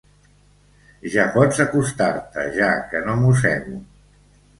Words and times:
Ja 1.15 1.25
pots 1.35 1.59
acostar-te, 1.65 2.45
ja, 2.55 2.71
que 2.95 3.03
no 3.09 3.19
mossego. 3.21 3.75